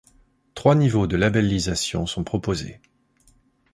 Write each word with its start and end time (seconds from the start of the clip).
Trois 0.55 0.73
niveaux 0.73 1.05
de 1.05 1.15
labellisation 1.15 2.07
sont 2.07 2.23
proposés. 2.23 2.81